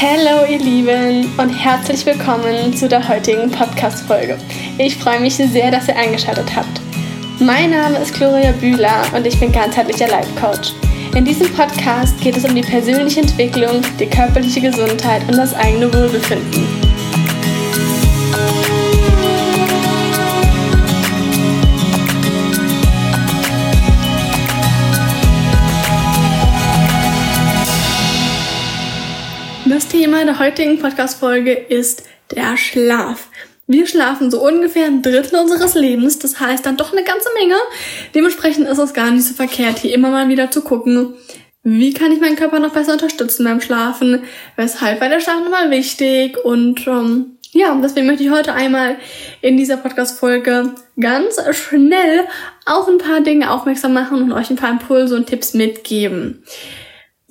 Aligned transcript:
Hallo 0.00 0.44
ihr 0.50 0.58
Lieben 0.58 1.30
und 1.38 1.50
herzlich 1.50 2.04
willkommen 2.04 2.76
zu 2.76 2.88
der 2.88 3.08
heutigen 3.08 3.48
Podcast-Folge. 3.48 4.36
Ich 4.76 4.96
freue 4.96 5.20
mich 5.20 5.36
sehr, 5.36 5.70
dass 5.70 5.86
ihr 5.86 5.96
eingeschaltet 5.96 6.54
habt. 6.56 6.80
Mein 7.38 7.70
Name 7.70 7.98
ist 7.98 8.12
Gloria 8.12 8.50
Bühler 8.50 9.04
und 9.14 9.24
ich 9.24 9.38
bin 9.38 9.52
ganzheitlicher 9.52 10.08
Life 10.08 10.28
Coach. 10.34 10.72
In 11.14 11.24
diesem 11.24 11.48
Podcast 11.52 12.20
geht 12.20 12.36
es 12.36 12.44
um 12.44 12.56
die 12.56 12.62
persönliche 12.62 13.20
Entwicklung, 13.20 13.82
die 14.00 14.06
körperliche 14.06 14.60
Gesundheit 14.60 15.22
und 15.28 15.36
das 15.36 15.54
eigene 15.54 15.92
Wohlbefinden. 15.94 16.93
Das 29.74 29.88
Thema 29.88 30.24
der 30.24 30.38
heutigen 30.38 30.78
Podcast-Folge 30.78 31.52
ist 31.52 32.04
der 32.30 32.56
Schlaf. 32.56 33.26
Wir 33.66 33.88
schlafen 33.88 34.30
so 34.30 34.40
ungefähr 34.40 34.86
ein 34.86 35.02
Drittel 35.02 35.36
unseres 35.36 35.74
Lebens, 35.74 36.20
das 36.20 36.38
heißt 36.38 36.64
dann 36.64 36.76
doch 36.76 36.92
eine 36.92 37.02
ganze 37.02 37.28
Menge. 37.36 37.56
Dementsprechend 38.14 38.68
ist 38.68 38.78
es 38.78 38.94
gar 38.94 39.10
nicht 39.10 39.24
so 39.24 39.34
verkehrt, 39.34 39.80
hier 39.80 39.92
immer 39.92 40.10
mal 40.10 40.28
wieder 40.28 40.52
zu 40.52 40.62
gucken, 40.62 41.14
wie 41.64 41.92
kann 41.92 42.12
ich 42.12 42.20
meinen 42.20 42.36
Körper 42.36 42.60
noch 42.60 42.72
besser 42.72 42.92
unterstützen 42.92 43.42
beim 43.42 43.60
Schlafen, 43.60 44.22
weshalb 44.54 45.00
war 45.00 45.08
der 45.08 45.18
Schlaf 45.18 45.42
nochmal 45.42 45.72
wichtig 45.72 46.38
und 46.44 46.86
ähm, 46.86 47.38
ja, 47.50 47.76
deswegen 47.82 48.06
möchte 48.06 48.22
ich 48.22 48.30
heute 48.30 48.52
einmal 48.52 48.94
in 49.40 49.56
dieser 49.56 49.78
Podcast-Folge 49.78 50.72
ganz 51.00 51.40
schnell 51.50 52.20
auf 52.64 52.86
ein 52.86 52.98
paar 52.98 53.22
Dinge 53.22 53.50
aufmerksam 53.50 53.92
machen 53.92 54.22
und 54.22 54.30
euch 54.30 54.50
ein 54.50 54.56
paar 54.56 54.70
Impulse 54.70 55.16
und 55.16 55.26
Tipps 55.26 55.52
mitgeben. 55.52 56.44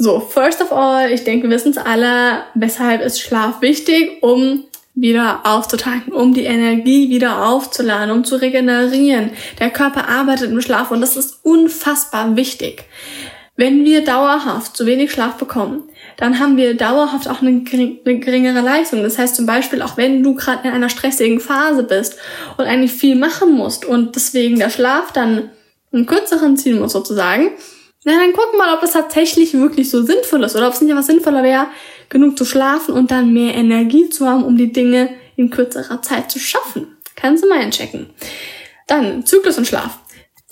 So, 0.03 0.20
first 0.20 0.62
of 0.62 0.73
all, 0.73 1.09
ich 1.09 1.23
denke, 1.23 1.48
wir 1.48 1.55
wissen 1.55 1.71
es 1.71 1.77
alle, 1.77 2.44
weshalb 2.55 3.02
ist 3.02 3.21
Schlaf 3.21 3.61
wichtig, 3.61 4.21
um 4.21 4.66
wieder 4.95 5.45
aufzutanken, 5.45 6.11
um 6.11 6.33
die 6.33 6.44
Energie 6.44 7.09
wieder 7.09 7.47
aufzuladen, 7.47 8.11
um 8.11 8.25
zu 8.25 8.36
regenerieren. 8.36 9.30
Der 9.61 9.69
Körper 9.69 10.09
arbeitet 10.09 10.52
im 10.52 10.59
Schlaf 10.59 10.92
und 10.92 11.00
das 11.00 11.16
ist 11.16 11.39
unfassbar 11.44 12.36
wichtig. 12.36 12.83
Wenn 13.55 13.86
wir 13.86 14.03
dauerhaft 14.03 14.75
zu 14.75 14.86
wenig 14.86 15.14
Schlaf 15.14 15.36
bekommen, 15.36 15.83
dann 16.17 16.38
haben 16.38 16.58
wir 16.58 16.75
dauerhaft 16.75 17.30
auch 17.30 17.42
eine, 17.42 17.61
geringere 17.61 18.59
Leistung. 18.59 19.03
Das 19.03 19.17
heißt 19.17 19.38
zum 19.38 19.45
Beispiel, 19.45 19.81
auch 19.81 19.95
wenn 19.95 20.22
du 20.22 20.36
gerade 20.36 20.67
in 20.67 20.73
einer 20.73 20.89
stressigen 20.89 21.39
Phase 21.39 21.83
bist 21.83 22.17
und 22.58 22.66
eigentlich 22.66 22.92
viel 22.92 23.16
machen 23.16 23.53
musst 23.53 23.86
und 23.86 24.17
deswegen 24.17 24.59
der 24.59 24.70
Schlaf 24.70 25.14
dann 25.14 25.49
einen 25.94 26.08
kürzeren 26.08 26.58
ziehen 26.58 26.81
muss 26.81 26.92
sozusagen, 26.92 27.52
na, 28.05 28.13
dann 28.13 28.33
guck 28.33 28.57
mal, 28.57 28.73
ob 28.73 28.81
das 28.81 28.91
tatsächlich 28.91 29.53
wirklich 29.53 29.89
so 29.89 30.03
sinnvoll 30.03 30.43
ist 30.43 30.55
oder 30.55 30.67
ob 30.67 30.73
es 30.73 30.81
nicht 30.81 30.91
einfach 30.91 31.05
sinnvoller 31.05 31.43
wäre, 31.43 31.67
genug 32.09 32.37
zu 32.37 32.45
schlafen 32.45 32.93
und 32.93 33.11
dann 33.11 33.33
mehr 33.33 33.55
Energie 33.55 34.09
zu 34.09 34.27
haben, 34.27 34.43
um 34.43 34.57
die 34.57 34.73
Dinge 34.73 35.09
in 35.35 35.49
kürzerer 35.49 36.01
Zeit 36.01 36.29
zu 36.31 36.39
schaffen. 36.39 36.87
Kannst 37.15 37.43
du 37.43 37.49
mal 37.49 37.59
einchecken. 37.59 38.09
Dann 38.87 39.25
Zyklus 39.25 39.57
und 39.57 39.67
Schlaf. 39.67 39.99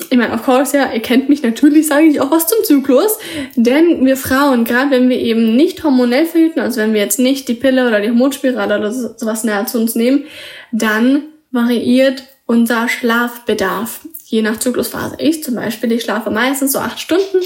Ich 0.10 0.18
meine, 0.18 0.34
of 0.34 0.44
course, 0.44 0.76
ja, 0.76 0.92
ihr 0.92 1.02
kennt 1.02 1.30
mich, 1.30 1.44
natürlich 1.44 1.88
sage 1.88 2.08
ich 2.08 2.20
auch 2.20 2.32
was 2.32 2.48
zum 2.48 2.64
Zyklus. 2.64 3.20
Denn 3.56 4.04
wir 4.06 4.18
Frauen, 4.18 4.64
gerade 4.64 4.90
wenn 4.92 5.10
wir 5.10 5.20
eben 5.20 5.56
nicht 5.56 5.84
hormonell 5.84 6.26
verhüten, 6.26 6.62
also 6.62 6.82
wenn 6.82 6.94
wir 6.94 7.02
jetzt 7.02 7.20
nicht 7.20 7.48
die 7.48 7.54
Pille 7.54 7.88
oder 7.88 8.00
die 8.00 8.10
Hormonspirale 8.10 8.80
oder 8.80 8.92
sowas 8.92 9.44
näher 9.44 9.68
zu 9.68 9.80
uns 9.80 9.94
nehmen, 9.94 10.24
dann 10.72 11.24
variiert 11.52 12.24
unser 12.46 12.90
Schlafbedarf 12.90 14.02
je 14.32 14.42
nach 14.42 14.58
Zyklusphase. 14.58 15.18
Ich 15.20 15.44
zum 15.44 15.56
Beispiel, 15.56 15.92
ich 15.92 16.04
schlafe 16.04 16.32
meistens 16.32 16.72
so 16.72 16.80
acht 16.80 17.00
Stunden. 17.00 17.40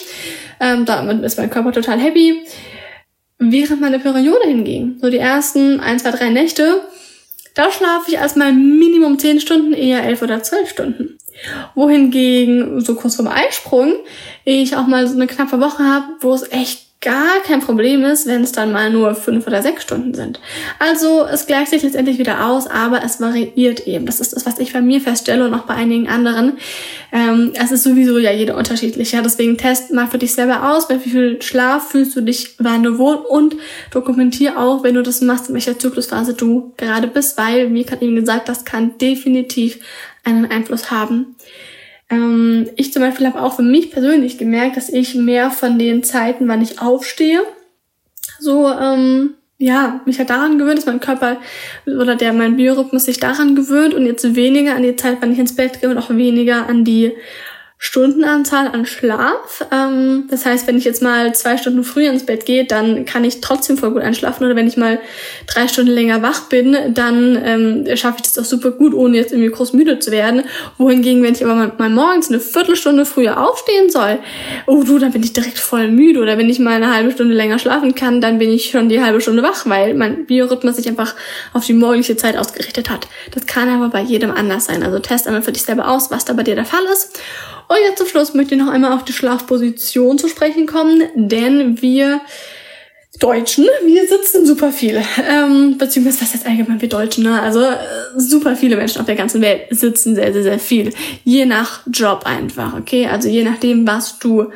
Ähm, 0.59 0.86
damit 0.86 1.23
ist 1.23 1.38
mein 1.38 1.50
Körper 1.50 1.72
total 1.72 2.00
happy. 2.00 2.44
Während 3.39 3.81
meine 3.81 4.00
Periode 4.00 4.47
hinging, 4.47 4.97
so 5.02 5.09
die 5.09 5.17
ersten 5.17 5.80
ein, 5.80 6.00
zwei, 6.00 6.11
drei 6.11 6.30
Nächte, 6.30 6.81
da 7.56 7.72
schlafe 7.72 8.11
ich 8.11 8.16
erstmal 8.16 8.53
Minimum 8.53 9.17
zehn 9.19 9.41
Stunden, 9.41 9.73
eher 9.73 10.03
elf 10.03 10.22
oder 10.22 10.44
zwölf 10.44 10.69
Stunden. 10.69 11.17
Wohingegen, 11.74 12.79
so 12.79 12.95
kurz 12.95 13.16
vorm 13.16 13.28
Eisprung, 13.28 13.94
ich 14.45 14.78
auch 14.78 14.88
mal 14.88 15.07
so 15.07 15.16
eine 15.16 15.28
knappe 15.28 15.59
Woche 15.59 15.84
habe, 15.84 16.06
wo 16.22 16.34
es 16.34 16.50
echt 16.51 16.84
gar 17.05 17.39
kein 17.45 17.61
Problem 17.61 18.03
ist, 18.03 18.25
wenn 18.25 18.43
es 18.43 18.51
dann 18.51 18.71
mal 18.71 18.89
nur 18.89 19.13
fünf 19.13 19.45
oder 19.45 19.61
sechs 19.61 19.83
Stunden 19.83 20.16
sind. 20.16 20.39
Also 20.79 21.23
es 21.25 21.45
gleicht 21.45 21.69
sich 21.69 21.83
letztendlich 21.83 22.17
wieder 22.17 22.47
aus, 22.47 22.66
aber 22.66 23.03
es 23.05 23.21
variiert 23.21 23.88
eben. 23.88 24.07
Das 24.07 24.19
ist 24.19 24.33
das, 24.33 24.45
was 24.47 24.57
ich 24.57 24.73
bei 24.73 24.81
mir 24.81 24.99
feststelle 24.99 25.45
und 25.45 25.53
auch 25.53 25.65
bei 25.65 25.75
einigen 25.75 26.09
anderen. 26.09 26.57
Ähm, 27.11 27.53
es 27.53 27.71
ist 27.71 27.83
sowieso 27.83 28.17
ja 28.17 28.31
jeder 28.31 28.57
unterschiedlich. 28.57 29.11
Ja, 29.11 29.21
deswegen 29.21 29.57
test 29.57 29.94
mal 29.94 30.07
für 30.07 30.17
dich 30.17 30.33
selber 30.33 30.73
aus, 30.73 30.88
bei 30.88 31.03
wie 31.05 31.09
viel 31.11 31.41
Schlaf 31.44 31.91
fühlst 31.91 32.15
du 32.15 32.21
dich 32.21 32.55
wann 32.57 32.97
wohl 32.97 33.15
und 33.15 33.55
dokumentier 33.91 34.59
auch, 34.59 34.83
wenn 34.83 34.95
du 34.95 35.03
das 35.03 35.21
machst, 35.21 35.47
in 35.49 35.53
welcher 35.53 35.77
Zyklusphase 35.77 36.33
du 36.33 36.73
gerade 36.75 37.07
bist, 37.07 37.38
weil, 37.38 37.71
wie 37.71 37.83
gerade 37.83 38.03
eben 38.03 38.15
gesagt, 38.15 38.49
das 38.49 38.65
kann 38.65 38.97
definitiv 38.97 39.79
einen 40.23 40.49
Einfluss 40.49 40.89
haben. 40.89 41.35
Ähm, 42.09 42.69
ich 42.75 42.93
zum 42.93 43.01
Beispiel 43.01 43.27
habe 43.27 43.41
auch 43.41 43.55
für 43.55 43.63
mich 43.63 43.91
persönlich 43.91 44.38
gemerkt, 44.38 44.77
dass 44.77 44.89
ich 44.89 45.16
mehr 45.16 45.51
von 45.51 45.79
den 45.79 46.03
Zeiten, 46.03 46.47
wann 46.47 46.61
ich 46.61 46.79
aufstehe, 46.79 47.41
so 48.39 48.69
ähm, 48.69 49.35
ja, 49.57 50.01
mich 50.05 50.19
halt 50.19 50.29
daran 50.29 50.59
gewöhnt, 50.59 50.77
dass 50.77 50.85
mein 50.85 50.99
Körper 50.99 51.38
oder 51.85 52.15
der 52.15 52.33
mein 52.33 52.57
Biorhythmus 52.57 53.05
sich 53.05 53.19
daran 53.19 53.55
gewöhnt 53.55 53.94
und 53.94 54.05
jetzt 54.05 54.35
weniger 54.35 54.75
an 54.75 54.83
die 54.83 54.95
Zeit, 54.95 55.17
wann 55.21 55.31
ich 55.31 55.39
ins 55.39 55.55
Bett 55.55 55.79
gehe 55.79 55.89
und 55.89 55.97
auch 55.97 56.09
weniger 56.09 56.67
an 56.67 56.83
die 56.83 57.13
Stundenanzahl 57.78 58.68
an 58.69 58.86
Schlaf. 58.86 59.66
Ähm, 59.72 60.28
das 60.30 60.46
heißt, 60.46 60.66
wenn 60.66 60.78
ich 60.78 60.86
jetzt 60.86 61.02
mal 61.02 61.36
zwei 61.36 61.58
Stunden 61.58 61.84
früher 61.84 62.09
ins 62.09 62.25
Bett 62.25 62.46
gehe, 62.46 62.63
dann 62.66 63.06
kann 63.06 63.25
ich 63.25 63.41
trotzdem 63.41 63.78
voll 63.78 63.91
gut 63.91 64.02
einschlafen. 64.02 64.46
Oder 64.46 64.56
wenn 64.56 64.68
ich 64.68 64.78
mal 64.78 65.00
drei 65.46 65.68
Stunden 65.68 65.91
länger 65.91 66.22
wach 66.22 66.44
bin, 66.44 66.78
dann 66.94 67.38
ähm, 67.44 67.97
schaffe 67.97 68.18
ich 68.18 68.24
das 68.24 68.40
auch 68.40 68.46
super 68.46 68.72
gut, 68.72 68.94
ohne 68.94 69.18
jetzt 69.18 69.34
irgendwie 69.34 69.52
groß 69.52 69.74
müde 69.74 70.00
zu 70.00 70.12
werden. 70.12 70.44
Wohingegen, 70.78 71.22
wenn 71.22 71.34
ich 71.34 71.44
aber 71.44 71.53
mal, 71.56 71.72
mal 71.78 71.90
morgens 71.90 72.30
eine 72.30 72.40
Viertelstunde 72.40 73.06
früher 73.06 73.41
aufstehen 73.41 73.90
soll, 73.90 74.19
oh 74.68 74.84
du, 74.84 74.97
dann 74.97 75.12
bin 75.12 75.22
ich 75.22 75.34
direkt 75.34 75.59
voll 75.59 75.90
müde. 75.90 76.22
Oder 76.22 76.38
wenn 76.38 76.50
ich 76.50 76.59
mal 76.59 76.75
eine 76.75 76.94
halbe 76.94 77.12
Stunde 77.12 77.36
länger 77.36 77.59
schlafen 77.59 77.94
kann, 77.94 78.22
dann 78.22 78.40
bin 78.40 78.52
ich 78.52 78.72
schon 78.72 78.88
die 78.88 79.03
halbe 79.03 79.19
Stunde 79.19 79.44
wach, 79.44 79.66
weil 79.66 79.96
mein 79.96 80.25
Biorhythmus 80.25 80.78
sich 80.78 80.88
einfach 80.88 81.13
auf 81.53 81.66
die 81.66 81.74
morgendliche 81.74 82.16
Zeit 82.16 82.38
ausgerichtet 82.38 82.90
hat. 82.90 83.07
Das 83.31 83.46
kann 83.46 83.68
aber 83.68 83.90
bei 83.90 84.02
jedem 84.02 84.31
anders 84.31 84.66
sein. 84.66 84.81
Also 84.81 85.00
test 85.00 85.28
einmal 85.28 85.42
für 85.42 85.52
dich 85.52 85.63
selber 85.63 85.90
aus, 85.90 86.09
was 86.09 86.24
da 86.24 86.31
bei 86.31 86.44
dir 86.44 86.56
der 86.56 86.66
Fall 86.66 86.84
ist. 86.92 87.19
Und 87.67 87.77
jetzt 87.87 87.97
zum 87.97 88.07
Schluss 88.07 88.33
möchte 88.33 88.55
ich 88.55 88.61
noch 88.61 88.71
einmal 88.71 88.93
auf 88.93 89.05
die 89.05 89.13
Schlafposition 89.13 90.17
zu 90.17 90.27
sprechen 90.27 90.67
kommen, 90.67 91.03
denn 91.15 91.81
wir 91.81 92.21
Deutschen, 93.19 93.65
wir 93.85 94.07
sitzen 94.07 94.45
super 94.45 94.71
viel. 94.71 95.01
Ähm, 95.27 95.77
beziehungsweise 95.77 96.21
was 96.21 96.33
heißt 96.33 96.45
allgemein 96.45 96.81
wir 96.81 96.89
Deutschen, 96.89 97.23
ne? 97.23 97.41
Also 97.41 97.61
äh, 97.61 97.77
super 98.17 98.55
viele 98.55 98.75
Menschen 98.75 98.99
auf 98.99 99.05
der 99.05 99.15
ganzen 99.15 99.41
Welt 99.41 99.67
sitzen 99.69 100.15
sehr, 100.15 100.33
sehr, 100.33 100.43
sehr 100.43 100.59
viel. 100.59 100.93
Je 101.23 101.45
nach 101.45 101.81
Job 101.87 102.25
einfach, 102.25 102.77
okay? 102.77 103.07
Also 103.07 103.29
je 103.29 103.43
nachdem, 103.43 103.87
was 103.87 104.19
du 104.19 104.51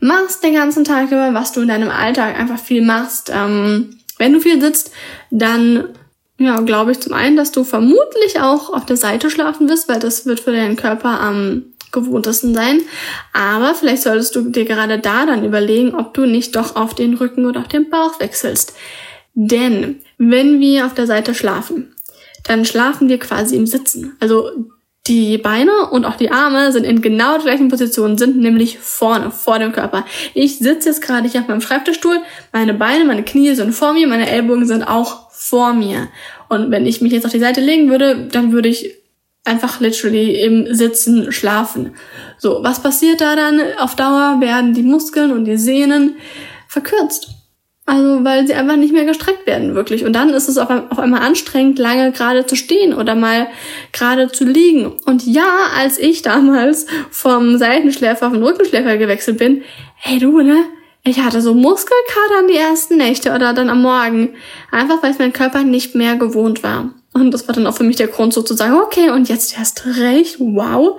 machst 0.00 0.42
den 0.42 0.54
ganzen 0.54 0.84
Tag 0.84 1.08
über, 1.08 1.34
was 1.34 1.52
du 1.52 1.60
in 1.60 1.68
deinem 1.68 1.90
Alltag 1.90 2.38
einfach 2.38 2.58
viel 2.58 2.82
machst. 2.82 3.30
Ähm, 3.34 3.98
wenn 4.16 4.32
du 4.32 4.40
viel 4.40 4.60
sitzt, 4.60 4.90
dann 5.30 5.84
ja, 6.38 6.60
glaube 6.60 6.92
ich 6.92 7.00
zum 7.00 7.12
einen, 7.12 7.36
dass 7.36 7.52
du 7.52 7.64
vermutlich 7.64 8.40
auch 8.40 8.72
auf 8.72 8.86
der 8.86 8.96
Seite 8.96 9.28
schlafen 9.28 9.68
wirst, 9.68 9.88
weil 9.88 9.98
das 9.98 10.24
wird 10.24 10.40
für 10.40 10.52
deinen 10.52 10.76
Körper 10.76 11.20
am 11.20 11.64
gewohntesten 11.92 12.54
sein. 12.54 12.80
Aber 13.32 13.74
vielleicht 13.74 14.02
solltest 14.02 14.34
du 14.36 14.50
dir 14.50 14.64
gerade 14.64 14.98
da 14.98 15.26
dann 15.26 15.44
überlegen, 15.44 15.94
ob 15.94 16.14
du 16.14 16.26
nicht 16.26 16.56
doch 16.56 16.76
auf 16.76 16.94
den 16.94 17.14
Rücken 17.14 17.46
oder 17.46 17.60
auf 17.60 17.68
den 17.68 17.90
Bauch 17.90 18.20
wechselst. 18.20 18.74
Denn 19.34 20.00
wenn 20.18 20.60
wir 20.60 20.86
auf 20.86 20.94
der 20.94 21.06
Seite 21.06 21.34
schlafen, 21.34 21.94
dann 22.44 22.64
schlafen 22.64 23.08
wir 23.08 23.18
quasi 23.18 23.56
im 23.56 23.66
Sitzen. 23.66 24.16
Also 24.20 24.50
die 25.08 25.38
Beine 25.38 25.88
und 25.90 26.04
auch 26.04 26.16
die 26.16 26.30
Arme 26.30 26.70
sind 26.70 26.84
in 26.84 27.00
genau 27.00 27.34
der 27.34 27.44
gleichen 27.44 27.68
Position, 27.68 28.18
sind 28.18 28.36
nämlich 28.36 28.78
vorne, 28.78 29.30
vor 29.30 29.58
dem 29.58 29.72
Körper. 29.72 30.04
Ich 30.34 30.58
sitze 30.58 30.90
jetzt 30.90 31.02
gerade 31.02 31.28
hier 31.28 31.40
auf 31.40 31.48
meinem 31.48 31.62
Schreibtischstuhl, 31.62 32.18
meine 32.52 32.74
Beine, 32.74 33.04
meine 33.04 33.22
Knie 33.22 33.54
sind 33.54 33.72
vor 33.72 33.94
mir, 33.94 34.06
meine 34.06 34.28
Ellbogen 34.28 34.66
sind 34.66 34.82
auch 34.82 35.30
vor 35.30 35.72
mir. 35.72 36.08
Und 36.48 36.70
wenn 36.70 36.84
ich 36.84 37.00
mich 37.00 37.12
jetzt 37.12 37.24
auf 37.24 37.32
die 37.32 37.38
Seite 37.38 37.60
legen 37.60 37.90
würde, 37.90 38.28
dann 38.30 38.52
würde 38.52 38.68
ich 38.68 38.97
einfach 39.48 39.80
literally 39.80 40.40
im 40.40 40.72
Sitzen 40.74 41.32
schlafen. 41.32 41.94
So, 42.38 42.60
was 42.62 42.82
passiert 42.82 43.20
da 43.20 43.34
dann? 43.34 43.60
Auf 43.78 43.96
Dauer 43.96 44.36
werden 44.40 44.74
die 44.74 44.82
Muskeln 44.82 45.32
und 45.32 45.44
die 45.44 45.56
Sehnen 45.56 46.16
verkürzt. 46.68 47.28
Also, 47.88 48.22
weil 48.22 48.46
sie 48.46 48.52
einfach 48.52 48.76
nicht 48.76 48.92
mehr 48.92 49.06
gestreckt 49.06 49.46
werden, 49.46 49.74
wirklich. 49.74 50.04
Und 50.04 50.12
dann 50.12 50.28
ist 50.28 50.46
es 50.46 50.58
auf, 50.58 50.68
auf 50.68 50.98
einmal 50.98 51.22
anstrengend, 51.22 51.78
lange 51.78 52.12
gerade 52.12 52.44
zu 52.44 52.54
stehen 52.54 52.92
oder 52.92 53.14
mal 53.14 53.46
gerade 53.92 54.30
zu 54.30 54.44
liegen. 54.44 54.92
Und 55.06 55.26
ja, 55.26 55.68
als 55.74 55.98
ich 55.98 56.20
damals 56.20 56.86
vom 57.10 57.56
Seitenschläfer 57.56 58.26
auf 58.26 58.34
den 58.34 58.42
Rückenschläfer 58.42 58.98
gewechselt 58.98 59.38
bin, 59.38 59.62
hey 59.96 60.18
du, 60.18 60.42
ne? 60.42 60.64
Ich 61.02 61.20
hatte 61.20 61.40
so 61.40 61.54
Muskelkadern 61.54 62.48
die 62.48 62.58
ersten 62.58 62.98
Nächte 62.98 63.32
oder 63.32 63.54
dann 63.54 63.70
am 63.70 63.80
Morgen. 63.80 64.34
Einfach 64.70 65.02
weil 65.02 65.12
es 65.12 65.18
mein 65.18 65.32
Körper 65.32 65.62
nicht 65.62 65.94
mehr 65.94 66.16
gewohnt 66.16 66.62
war. 66.62 66.92
Und 67.20 67.32
das 67.32 67.46
war 67.46 67.54
dann 67.54 67.66
auch 67.66 67.76
für 67.76 67.84
mich 67.84 67.96
der 67.96 68.08
Grund 68.08 68.32
sozusagen, 68.32 68.74
okay, 68.74 69.10
und 69.10 69.28
jetzt 69.28 69.56
erst 69.56 69.84
recht, 69.86 70.38
wow. 70.38 70.98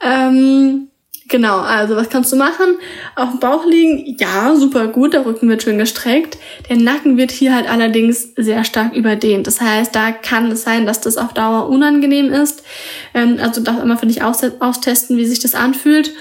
Ähm, 0.00 0.88
Genau, 1.32 1.60
also 1.60 1.96
was 1.96 2.10
kannst 2.10 2.30
du 2.30 2.36
machen? 2.36 2.76
Auf 3.16 3.30
dem 3.30 3.40
Bauch 3.40 3.64
liegen, 3.64 4.18
ja, 4.18 4.54
super 4.54 4.88
gut, 4.88 5.14
der 5.14 5.24
Rücken 5.24 5.48
wird 5.48 5.62
schön 5.62 5.78
gestreckt. 5.78 6.36
Der 6.68 6.76
Nacken 6.76 7.16
wird 7.16 7.30
hier 7.30 7.54
halt 7.54 7.70
allerdings 7.70 8.34
sehr 8.36 8.64
stark 8.64 8.94
überdehnt. 8.94 9.46
Das 9.46 9.58
heißt, 9.58 9.94
da 9.94 10.12
kann 10.12 10.50
es 10.50 10.62
sein, 10.62 10.84
dass 10.84 11.00
das 11.00 11.16
auf 11.16 11.32
Dauer 11.32 11.70
unangenehm 11.70 12.30
ist. 12.30 12.62
Ähm, 13.14 13.38
also 13.40 13.62
darf 13.62 13.82
immer 13.82 13.96
für 13.96 14.04
dich 14.04 14.22
austesten, 14.22 15.16
wie 15.16 15.24
sich 15.24 15.40
das 15.40 15.54
anfühlt. 15.54 16.12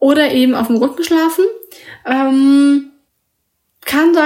Oder 0.00 0.32
eben 0.32 0.56
auf 0.56 0.66
dem 0.66 0.76
Rücken 0.76 1.04
schlafen. 1.04 1.44
Ähm, 2.04 2.90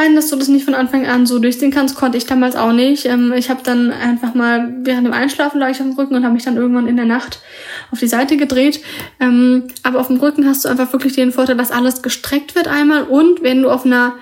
sein, 0.00 0.16
dass 0.16 0.30
du 0.30 0.36
das 0.36 0.48
nicht 0.48 0.64
von 0.64 0.74
Anfang 0.74 1.06
an 1.06 1.26
so 1.26 1.38
durchziehen 1.38 1.70
kannst, 1.70 1.94
konnte 1.94 2.16
ich 2.16 2.26
damals 2.26 2.56
auch 2.56 2.72
nicht. 2.72 3.06
Ähm, 3.06 3.32
ich 3.32 3.50
habe 3.50 3.60
dann 3.62 3.90
einfach 3.90 4.34
mal 4.34 4.72
während 4.82 5.06
dem 5.06 5.12
Einschlafen 5.12 5.60
lag 5.60 5.70
ich 5.70 5.80
auf 5.80 5.86
dem 5.86 5.96
Rücken 5.96 6.14
und 6.14 6.24
habe 6.24 6.34
mich 6.34 6.44
dann 6.44 6.56
irgendwann 6.56 6.86
in 6.86 6.96
der 6.96 7.04
Nacht 7.04 7.40
auf 7.90 7.98
die 7.98 8.08
Seite 8.08 8.36
gedreht. 8.36 8.80
Ähm, 9.20 9.64
aber 9.82 10.00
auf 10.00 10.06
dem 10.06 10.16
Rücken 10.16 10.46
hast 10.46 10.64
du 10.64 10.68
einfach 10.68 10.92
wirklich 10.92 11.14
den 11.14 11.32
Vorteil, 11.32 11.56
dass 11.56 11.70
alles 11.70 12.02
gestreckt 12.02 12.54
wird 12.54 12.68
einmal 12.68 13.02
und 13.04 13.42
wenn 13.42 13.62
du 13.62 13.70
auf 13.70 13.84
einer 13.84 14.14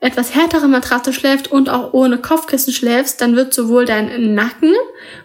etwas 0.00 0.34
härtere 0.34 0.66
Matratze 0.66 1.12
schläft 1.12 1.52
und 1.52 1.68
auch 1.68 1.92
ohne 1.92 2.16
Kopfkissen 2.16 2.72
schläfst, 2.72 3.20
dann 3.20 3.36
wird 3.36 3.52
sowohl 3.52 3.84
dein 3.84 4.34
Nacken 4.34 4.72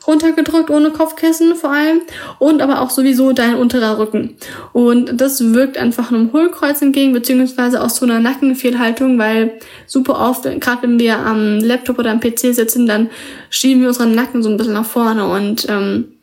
runtergedrückt 0.06 0.70
ohne 0.70 0.92
Kopfkissen 0.92 1.56
vor 1.56 1.72
allem 1.72 2.02
und 2.40 2.62
aber 2.62 2.82
auch 2.82 2.90
sowieso 2.90 3.32
dein 3.32 3.56
unterer 3.56 3.98
Rücken. 3.98 4.36
Und 4.74 5.22
das 5.22 5.54
wirkt 5.54 5.78
einfach 5.78 6.12
einem 6.12 6.34
Hohlkreuz 6.34 6.82
entgegen, 6.82 7.14
beziehungsweise 7.14 7.82
auch 7.82 7.90
so 7.90 8.06
einer 8.06 8.20
Nackenfehlhaltung, 8.20 9.18
weil 9.18 9.54
super 9.88 10.20
oft, 10.20 10.44
gerade 10.44 10.84
wenn 10.84 11.00
wir 11.00 11.20
am 11.20 11.60
Laptop 11.60 11.98
oder 11.98 12.12
am 12.12 12.20
PC 12.20 12.54
sitzen, 12.54 12.86
dann 12.86 13.10
schieben 13.50 13.82
wir 13.82 13.88
unseren 13.88 14.14
Nacken 14.14 14.44
so 14.44 14.50
ein 14.50 14.58
bisschen 14.58 14.74
nach 14.74 14.86
vorne 14.86 15.26
und 15.26 15.68
ähm, 15.70 16.15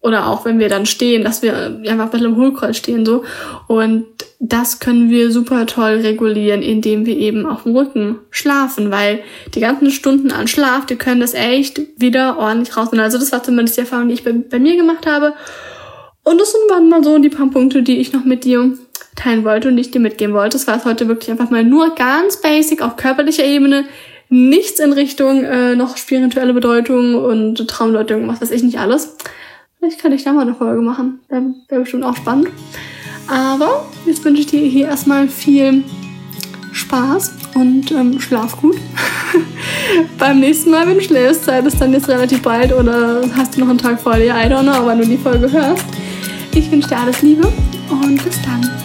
oder 0.00 0.28
auch 0.28 0.44
wenn 0.44 0.58
wir 0.58 0.68
dann 0.68 0.86
stehen, 0.86 1.24
dass 1.24 1.42
wir 1.42 1.80
einfach 1.86 2.06
ein 2.06 2.10
bisschen 2.10 2.26
im 2.26 2.36
Hohlkreuz 2.36 2.76
stehen 2.78 3.04
so. 3.04 3.22
Und 3.68 4.06
das 4.38 4.80
können 4.80 5.10
wir 5.10 5.30
super 5.30 5.66
toll 5.66 6.00
regulieren, 6.02 6.62
indem 6.62 7.04
wir 7.04 7.16
eben 7.16 7.44
auf 7.44 7.64
dem 7.64 7.76
Rücken 7.76 8.18
schlafen, 8.30 8.90
weil 8.90 9.20
die 9.54 9.60
ganzen 9.60 9.90
Stunden 9.90 10.32
an 10.32 10.48
Schlaf, 10.48 10.86
die 10.86 10.96
können 10.96 11.20
das 11.20 11.34
echt 11.34 11.80
wieder 11.98 12.38
ordentlich 12.38 12.76
rausnehmen. 12.76 13.04
Also 13.04 13.18
das 13.18 13.32
war 13.32 13.42
zumindest 13.42 13.76
die 13.76 13.82
Erfahrung, 13.82 14.08
die 14.08 14.14
ich 14.14 14.24
bei, 14.24 14.32
bei 14.32 14.58
mir 14.58 14.76
gemacht 14.76 15.06
habe. 15.06 15.34
Und 16.24 16.40
das 16.40 16.54
waren 16.70 16.88
mal 16.88 17.04
so 17.04 17.18
die 17.18 17.28
paar 17.28 17.50
Punkte, 17.50 17.82
die 17.82 17.98
ich 17.98 18.14
noch 18.14 18.24
mit 18.24 18.44
dir 18.44 18.72
teilen 19.16 19.44
wollte 19.44 19.68
und 19.68 19.76
ich 19.76 19.90
dir 19.90 20.00
mitgeben 20.00 20.34
wollte. 20.34 20.56
Das 20.56 20.66
war 20.66 20.76
es 20.76 20.86
heute 20.86 21.08
wirklich 21.08 21.30
einfach 21.30 21.50
mal 21.50 21.64
nur 21.64 21.94
ganz 21.94 22.40
basic 22.40 22.80
auf 22.80 22.96
körperlicher 22.96 23.44
Ebene. 23.44 23.84
Nichts 24.30 24.80
in 24.80 24.92
Richtung 24.92 25.44
äh, 25.44 25.74
noch 25.74 25.96
spirituelle 25.96 26.54
Bedeutung 26.54 27.16
und 27.16 27.68
Traumdeutung, 27.68 28.28
was 28.28 28.40
weiß 28.40 28.52
ich 28.52 28.62
nicht 28.62 28.78
alles. 28.78 29.16
Vielleicht 29.80 29.98
kann 29.98 30.12
ich 30.12 30.22
da 30.22 30.34
mal 30.34 30.42
eine 30.42 30.54
Folge 30.54 30.82
machen. 30.82 31.20
Wäre 31.28 31.54
wär 31.68 31.80
bestimmt 31.80 32.04
auch 32.04 32.14
spannend. 32.14 32.48
Aber 33.28 33.86
jetzt 34.04 34.22
wünsche 34.24 34.42
ich 34.42 34.46
dir 34.46 34.60
hier 34.60 34.88
erstmal 34.88 35.26
viel 35.26 35.84
Spaß 36.72 37.32
und 37.54 37.90
ähm, 37.90 38.20
schlaf 38.20 38.60
gut. 38.60 38.76
Beim 40.18 40.40
nächsten 40.40 40.70
Mal, 40.70 40.86
wenn 40.86 40.98
du 40.98 41.02
schläfst, 41.02 41.46
sei 41.46 41.62
das 41.62 41.78
dann 41.78 41.94
jetzt 41.94 42.08
relativ 42.08 42.42
bald 42.42 42.74
oder 42.74 43.22
hast 43.34 43.56
du 43.56 43.60
noch 43.60 43.70
einen 43.70 43.78
Tag 43.78 43.98
vor 43.98 44.16
dir, 44.16 44.34
I 44.34 44.52
don't 44.52 44.64
know, 44.64 44.72
aber 44.72 44.96
du 44.96 45.06
die 45.06 45.16
Folge 45.16 45.50
hörst. 45.50 45.84
Ich 46.54 46.70
wünsche 46.70 46.88
dir 46.88 46.98
alles 46.98 47.22
Liebe 47.22 47.50
und 47.90 48.22
bis 48.22 48.36
dann. 48.42 48.79